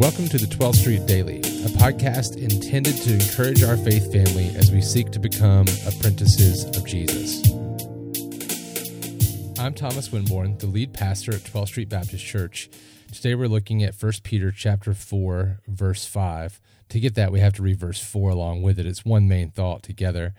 Welcome 0.00 0.28
to 0.28 0.38
the 0.38 0.46
12th 0.46 0.76
Street 0.76 1.04
Daily, 1.04 1.40
a 1.40 1.68
podcast 1.76 2.38
intended 2.38 2.96
to 3.02 3.12
encourage 3.12 3.62
our 3.62 3.76
faith 3.76 4.10
family 4.10 4.48
as 4.56 4.72
we 4.72 4.80
seek 4.80 5.10
to 5.10 5.18
become 5.18 5.66
apprentices 5.86 6.64
of 6.64 6.86
Jesus. 6.86 7.46
I'm 9.58 9.74
Thomas 9.74 10.08
Winborn, 10.08 10.58
the 10.58 10.68
lead 10.68 10.94
pastor 10.94 11.34
at 11.34 11.40
12th 11.40 11.66
Street 11.66 11.90
Baptist 11.90 12.24
Church. 12.24 12.70
Today 13.12 13.34
we're 13.34 13.46
looking 13.46 13.82
at 13.82 13.94
1 13.94 14.12
Peter 14.22 14.50
chapter 14.50 14.94
4, 14.94 15.60
verse 15.68 16.06
5. 16.06 16.62
To 16.88 16.98
get 16.98 17.14
that, 17.16 17.30
we 17.30 17.40
have 17.40 17.52
to 17.52 17.62
read 17.62 17.78
verse 17.78 18.02
4 18.02 18.30
along 18.30 18.62
with 18.62 18.78
it. 18.78 18.86
It's 18.86 19.04
one 19.04 19.28
main 19.28 19.50
thought 19.50 19.82
together. 19.82 20.32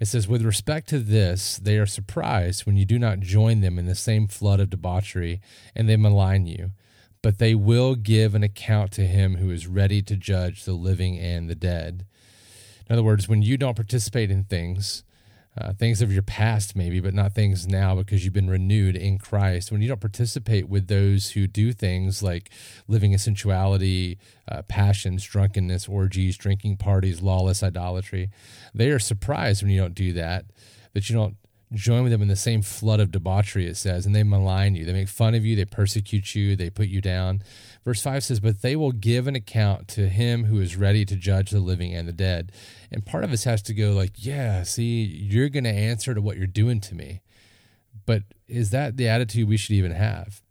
It 0.00 0.06
says, 0.06 0.26
With 0.26 0.40
respect 0.40 0.88
to 0.88 0.98
this, 0.98 1.58
they 1.58 1.76
are 1.76 1.84
surprised 1.84 2.64
when 2.64 2.78
you 2.78 2.86
do 2.86 2.98
not 2.98 3.20
join 3.20 3.60
them 3.60 3.78
in 3.78 3.84
the 3.84 3.94
same 3.94 4.26
flood 4.26 4.58
of 4.58 4.70
debauchery, 4.70 5.42
and 5.76 5.86
they 5.86 5.98
malign 5.98 6.46
you 6.46 6.70
but 7.22 7.38
they 7.38 7.54
will 7.54 7.94
give 7.94 8.34
an 8.34 8.42
account 8.42 8.90
to 8.92 9.06
him 9.06 9.36
who 9.36 9.50
is 9.50 9.66
ready 9.66 10.02
to 10.02 10.16
judge 10.16 10.64
the 10.64 10.72
living 10.72 11.18
and 11.18 11.48
the 11.48 11.54
dead. 11.54 12.04
In 12.88 12.92
other 12.92 13.02
words, 13.02 13.28
when 13.28 13.42
you 13.42 13.56
don't 13.56 13.76
participate 13.76 14.30
in 14.30 14.44
things, 14.44 15.04
uh, 15.56 15.72
things 15.72 16.02
of 16.02 16.12
your 16.12 16.22
past 16.22 16.74
maybe, 16.74 16.98
but 16.98 17.14
not 17.14 17.32
things 17.32 17.68
now 17.68 17.94
because 17.94 18.24
you've 18.24 18.34
been 18.34 18.50
renewed 18.50 18.96
in 18.96 19.18
Christ. 19.18 19.70
When 19.70 19.80
you 19.80 19.88
don't 19.88 20.00
participate 20.00 20.68
with 20.68 20.88
those 20.88 21.30
who 21.30 21.46
do 21.46 21.72
things 21.72 22.22
like 22.22 22.50
living 22.88 23.12
in 23.12 23.18
sensuality, 23.18 24.18
uh, 24.50 24.62
passions, 24.62 25.24
drunkenness, 25.24 25.88
orgies, 25.88 26.36
drinking 26.36 26.78
parties, 26.78 27.22
lawless 27.22 27.62
idolatry, 27.62 28.30
they 28.74 28.90
are 28.90 28.98
surprised 28.98 29.62
when 29.62 29.70
you 29.70 29.80
don't 29.80 29.94
do 29.94 30.12
that, 30.14 30.46
that 30.94 31.08
you 31.08 31.14
don't 31.14 31.36
join 31.74 32.02
with 32.02 32.12
them 32.12 32.22
in 32.22 32.28
the 32.28 32.36
same 32.36 32.62
flood 32.62 33.00
of 33.00 33.10
debauchery, 33.10 33.66
it 33.66 33.76
says, 33.76 34.06
and 34.06 34.14
they 34.14 34.22
malign 34.22 34.74
you. 34.74 34.84
They 34.84 34.92
make 34.92 35.08
fun 35.08 35.34
of 35.34 35.44
you, 35.44 35.56
they 35.56 35.64
persecute 35.64 36.34
you, 36.34 36.56
they 36.56 36.70
put 36.70 36.88
you 36.88 37.00
down. 37.00 37.42
Verse 37.84 38.02
5 38.02 38.24
says, 38.24 38.40
But 38.40 38.62
they 38.62 38.76
will 38.76 38.92
give 38.92 39.26
an 39.26 39.34
account 39.34 39.88
to 39.88 40.08
him 40.08 40.44
who 40.44 40.60
is 40.60 40.76
ready 40.76 41.04
to 41.04 41.16
judge 41.16 41.50
the 41.50 41.60
living 41.60 41.94
and 41.94 42.06
the 42.06 42.12
dead. 42.12 42.52
And 42.90 43.06
part 43.06 43.24
of 43.24 43.32
us 43.32 43.44
has 43.44 43.62
to 43.62 43.74
go 43.74 43.92
like, 43.92 44.12
Yeah, 44.16 44.62
see, 44.62 45.02
you're 45.02 45.48
going 45.48 45.64
to 45.64 45.70
answer 45.70 46.14
to 46.14 46.20
what 46.20 46.36
you're 46.36 46.46
doing 46.46 46.80
to 46.82 46.94
me. 46.94 47.22
But 48.06 48.22
is 48.46 48.70
that 48.70 48.96
the 48.96 49.08
attitude 49.08 49.48
we 49.48 49.56
should 49.56 49.76
even 49.76 49.92
have? 49.92 50.42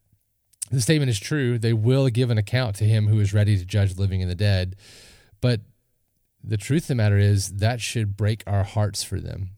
The 0.71 0.81
statement 0.81 1.09
is 1.09 1.19
true. 1.19 1.59
They 1.59 1.73
will 1.73 2.07
give 2.09 2.29
an 2.29 2.37
account 2.37 2.77
to 2.77 2.85
him 2.85 3.07
who 3.07 3.19
is 3.19 3.33
ready 3.33 3.57
to 3.57 3.65
judge 3.65 3.93
the 3.93 4.01
living 4.01 4.21
and 4.21 4.31
the 4.31 4.35
dead. 4.35 4.75
But 5.41 5.61
the 6.43 6.57
truth 6.57 6.83
of 6.83 6.87
the 6.89 6.95
matter 6.95 7.17
is 7.17 7.57
that 7.57 7.81
should 7.81 8.15
break 8.15 8.43
our 8.47 8.63
hearts 8.63 9.03
for 9.03 9.19
them 9.19 9.51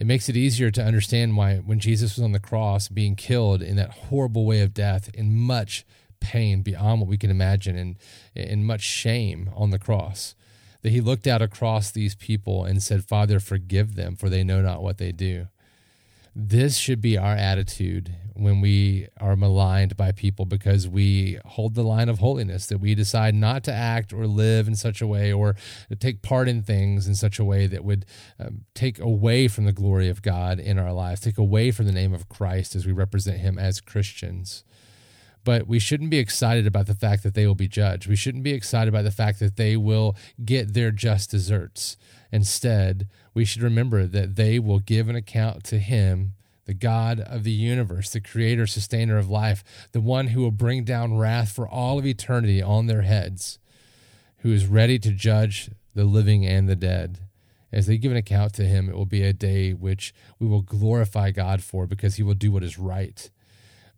it 0.00 0.06
makes 0.06 0.30
it 0.30 0.36
easier 0.36 0.70
to 0.70 0.82
understand 0.82 1.36
why 1.36 1.58
when 1.58 1.78
Jesus 1.78 2.16
was 2.16 2.24
on 2.24 2.32
the 2.32 2.40
cross 2.40 2.88
being 2.88 3.14
killed 3.14 3.60
in 3.60 3.76
that 3.76 3.90
horrible 3.90 4.46
way 4.46 4.62
of 4.62 4.72
death 4.72 5.10
in 5.12 5.36
much 5.36 5.84
pain 6.20 6.62
beyond 6.62 7.00
what 7.00 7.08
we 7.08 7.18
can 7.18 7.30
imagine 7.30 7.76
and 7.76 7.96
in 8.34 8.64
much 8.64 8.80
shame 8.80 9.50
on 9.54 9.70
the 9.70 9.78
cross 9.78 10.34
that 10.82 10.90
he 10.90 11.00
looked 11.00 11.26
out 11.26 11.42
across 11.42 11.90
these 11.90 12.14
people 12.14 12.64
and 12.64 12.82
said 12.82 13.04
father 13.04 13.38
forgive 13.38 13.94
them 13.94 14.16
for 14.16 14.28
they 14.28 14.42
know 14.42 14.60
not 14.60 14.82
what 14.82 14.98
they 14.98 15.12
do 15.12 15.48
this 16.34 16.76
should 16.76 17.00
be 17.00 17.18
our 17.18 17.34
attitude 17.34 18.14
when 18.34 18.60
we 18.60 19.06
are 19.20 19.36
maligned 19.36 19.96
by 19.96 20.12
people 20.12 20.46
because 20.46 20.88
we 20.88 21.38
hold 21.44 21.74
the 21.74 21.82
line 21.82 22.08
of 22.08 22.20
holiness, 22.20 22.66
that 22.66 22.78
we 22.78 22.94
decide 22.94 23.34
not 23.34 23.62
to 23.64 23.72
act 23.72 24.12
or 24.12 24.26
live 24.26 24.66
in 24.66 24.74
such 24.74 25.02
a 25.02 25.06
way 25.06 25.32
or 25.32 25.56
take 25.98 26.22
part 26.22 26.48
in 26.48 26.62
things 26.62 27.06
in 27.06 27.14
such 27.14 27.38
a 27.38 27.44
way 27.44 27.66
that 27.66 27.84
would 27.84 28.06
um, 28.38 28.64
take 28.74 28.98
away 28.98 29.46
from 29.46 29.64
the 29.64 29.72
glory 29.72 30.08
of 30.08 30.22
God 30.22 30.58
in 30.58 30.78
our 30.78 30.92
lives, 30.92 31.20
take 31.20 31.38
away 31.38 31.70
from 31.70 31.86
the 31.86 31.92
name 31.92 32.14
of 32.14 32.28
Christ 32.28 32.74
as 32.74 32.86
we 32.86 32.92
represent 32.92 33.38
Him 33.38 33.58
as 33.58 33.80
Christians. 33.80 34.64
But 35.50 35.66
we 35.66 35.80
shouldn't 35.80 36.10
be 36.10 36.20
excited 36.20 36.64
about 36.64 36.86
the 36.86 36.94
fact 36.94 37.24
that 37.24 37.34
they 37.34 37.44
will 37.44 37.56
be 37.56 37.66
judged. 37.66 38.06
We 38.06 38.14
shouldn't 38.14 38.44
be 38.44 38.52
excited 38.52 38.92
by 38.92 39.02
the 39.02 39.10
fact 39.10 39.40
that 39.40 39.56
they 39.56 39.76
will 39.76 40.14
get 40.44 40.74
their 40.74 40.92
just 40.92 41.32
deserts. 41.32 41.96
Instead, 42.30 43.08
we 43.34 43.44
should 43.44 43.60
remember 43.60 44.06
that 44.06 44.36
they 44.36 44.60
will 44.60 44.78
give 44.78 45.08
an 45.08 45.16
account 45.16 45.64
to 45.64 45.80
Him, 45.80 46.34
the 46.66 46.72
God 46.72 47.18
of 47.18 47.42
the 47.42 47.50
universe, 47.50 48.10
the 48.10 48.20
creator, 48.20 48.64
sustainer 48.64 49.18
of 49.18 49.28
life, 49.28 49.64
the 49.90 50.00
one 50.00 50.28
who 50.28 50.40
will 50.40 50.52
bring 50.52 50.84
down 50.84 51.18
wrath 51.18 51.50
for 51.50 51.68
all 51.68 51.98
of 51.98 52.06
eternity 52.06 52.62
on 52.62 52.86
their 52.86 53.02
heads, 53.02 53.58
who 54.42 54.52
is 54.52 54.68
ready 54.68 55.00
to 55.00 55.10
judge 55.10 55.68
the 55.96 56.04
living 56.04 56.46
and 56.46 56.68
the 56.68 56.76
dead. 56.76 57.26
As 57.72 57.88
they 57.88 57.98
give 57.98 58.12
an 58.12 58.18
account 58.18 58.54
to 58.54 58.64
Him, 58.66 58.88
it 58.88 58.94
will 58.94 59.04
be 59.04 59.24
a 59.24 59.32
day 59.32 59.72
which 59.72 60.14
we 60.38 60.46
will 60.46 60.62
glorify 60.62 61.32
God 61.32 61.60
for 61.60 61.88
because 61.88 62.14
He 62.14 62.22
will 62.22 62.34
do 62.34 62.52
what 62.52 62.62
is 62.62 62.78
right. 62.78 63.28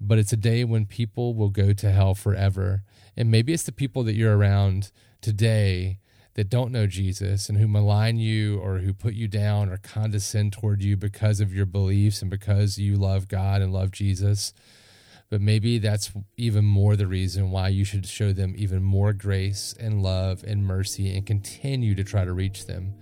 But 0.04 0.18
it's 0.18 0.32
a 0.32 0.36
day 0.36 0.64
when 0.64 0.86
people 0.86 1.34
will 1.34 1.50
go 1.50 1.72
to 1.72 1.92
hell 1.92 2.14
forever. 2.14 2.82
And 3.16 3.30
maybe 3.30 3.52
it's 3.52 3.62
the 3.62 3.72
people 3.72 4.02
that 4.04 4.14
you're 4.14 4.36
around 4.36 4.90
today 5.20 5.98
that 6.34 6.48
don't 6.48 6.72
know 6.72 6.86
Jesus 6.86 7.48
and 7.48 7.58
who 7.58 7.68
malign 7.68 8.16
you 8.16 8.58
or 8.58 8.78
who 8.78 8.92
put 8.92 9.14
you 9.14 9.28
down 9.28 9.68
or 9.68 9.76
condescend 9.76 10.52
toward 10.52 10.82
you 10.82 10.96
because 10.96 11.40
of 11.40 11.54
your 11.54 11.66
beliefs 11.66 12.22
and 12.22 12.30
because 12.30 12.78
you 12.78 12.96
love 12.96 13.28
God 13.28 13.60
and 13.60 13.72
love 13.72 13.90
Jesus. 13.90 14.52
But 15.30 15.40
maybe 15.40 15.78
that's 15.78 16.10
even 16.36 16.64
more 16.64 16.96
the 16.96 17.06
reason 17.06 17.50
why 17.50 17.68
you 17.68 17.84
should 17.84 18.06
show 18.06 18.32
them 18.32 18.54
even 18.56 18.82
more 18.82 19.12
grace 19.12 19.74
and 19.78 20.02
love 20.02 20.42
and 20.42 20.66
mercy 20.66 21.14
and 21.14 21.24
continue 21.24 21.94
to 21.94 22.04
try 22.04 22.24
to 22.24 22.32
reach 22.32 22.66
them. 22.66 22.94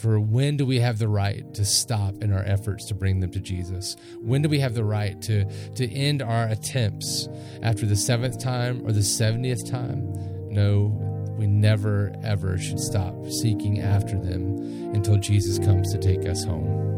For 0.00 0.20
when 0.20 0.56
do 0.56 0.64
we 0.64 0.78
have 0.78 0.98
the 0.98 1.08
right 1.08 1.52
to 1.54 1.64
stop 1.64 2.22
in 2.22 2.32
our 2.32 2.44
efforts 2.44 2.84
to 2.86 2.94
bring 2.94 3.18
them 3.18 3.30
to 3.32 3.40
Jesus? 3.40 3.96
When 4.20 4.42
do 4.42 4.48
we 4.48 4.60
have 4.60 4.74
the 4.74 4.84
right 4.84 5.20
to, 5.22 5.44
to 5.74 5.92
end 5.92 6.22
our 6.22 6.46
attempts 6.46 7.28
after 7.62 7.84
the 7.84 7.96
seventh 7.96 8.38
time 8.38 8.86
or 8.86 8.92
the 8.92 9.00
70th 9.00 9.68
time? 9.68 10.12
No, 10.52 10.96
we 11.36 11.48
never, 11.48 12.14
ever 12.22 12.58
should 12.58 12.78
stop 12.78 13.14
seeking 13.26 13.80
after 13.80 14.18
them 14.18 14.58
until 14.94 15.16
Jesus 15.16 15.58
comes 15.58 15.92
to 15.92 15.98
take 15.98 16.28
us 16.28 16.44
home. 16.44 16.97